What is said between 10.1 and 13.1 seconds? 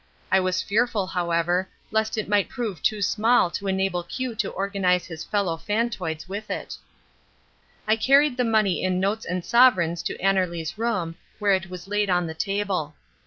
Annerly's room, where it was laid on the table.